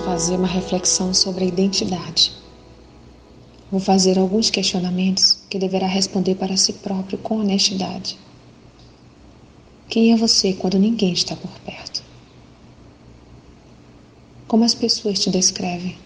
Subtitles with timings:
[0.00, 2.32] fazer uma reflexão sobre a identidade.
[3.70, 8.18] Vou fazer alguns questionamentos que deverá responder para si próprio com honestidade.
[9.88, 12.02] Quem é você quando ninguém está por perto?
[14.46, 15.96] Como as pessoas te descrevem?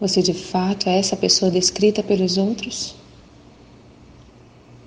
[0.00, 2.94] Você de fato é essa pessoa descrita pelos outros?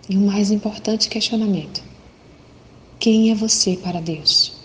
[0.10, 1.84] E o mais importante questionamento:
[3.00, 4.63] quem é você para Deus?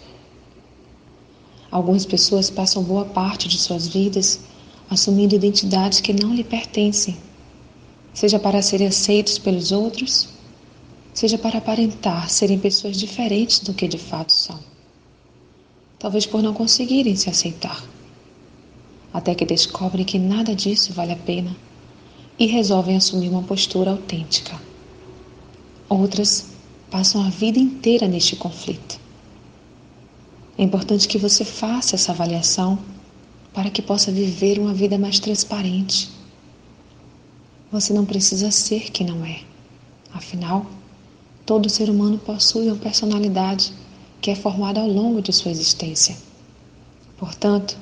[1.70, 4.40] Algumas pessoas passam boa parte de suas vidas
[4.90, 7.16] assumindo identidades que não lhe pertencem,
[8.14, 10.30] seja para serem aceitos pelos outros,
[11.12, 14.58] seja para aparentar serem pessoas diferentes do que de fato são.
[15.98, 17.84] Talvez por não conseguirem se aceitar,
[19.12, 21.55] até que descobrem que nada disso vale a pena
[22.38, 24.58] e resolvem assumir uma postura autêntica.
[25.88, 26.46] Outras
[26.91, 29.08] passam a vida inteira neste conflito
[30.59, 32.77] é importante que você faça essa avaliação
[33.55, 36.11] para que possa viver uma vida mais transparente.
[37.70, 39.41] Você não precisa ser quem não é.
[40.12, 40.67] Afinal,
[41.47, 43.73] todo ser humano possui uma personalidade
[44.20, 46.17] que é formada ao longo de sua existência.
[47.17, 47.79] Portanto,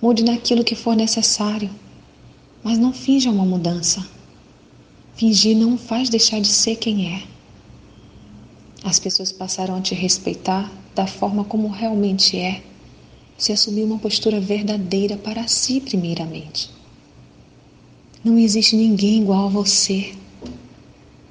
[0.00, 1.70] mude naquilo que for necessário,
[2.62, 4.06] mas não finja uma mudança.
[5.16, 7.35] Fingir não faz deixar de ser quem é.
[8.86, 12.62] As pessoas passaram a te respeitar da forma como realmente é,
[13.36, 16.70] se assumir uma postura verdadeira para si, primeiramente.
[18.22, 20.14] Não existe ninguém igual a você.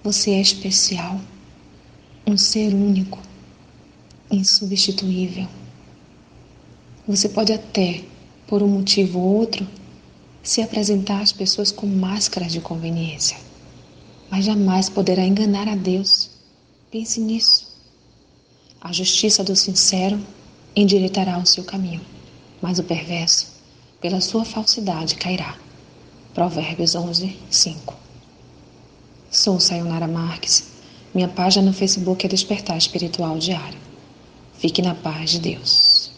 [0.04, 1.18] Você é especial,
[2.28, 3.20] um ser único,
[4.30, 5.48] insubstituível.
[7.08, 8.04] Você pode até,
[8.48, 9.66] por um motivo ou outro,
[10.44, 13.38] se apresentar às pessoas com máscaras de conveniência,
[14.30, 16.35] mas jamais poderá enganar a Deus.
[16.92, 17.76] Pense nisso.
[18.80, 20.20] A justiça do sincero
[20.76, 22.02] endireitará o seu caminho,
[22.62, 23.48] mas o perverso,
[24.00, 25.58] pela sua falsidade, cairá.
[26.34, 27.96] Provérbios 11, 5.
[29.32, 30.72] Sou Sayonara Marques.
[31.14, 33.80] Minha página no Facebook é Despertar Espiritual Diário.
[34.58, 36.12] Fique na paz de Deus.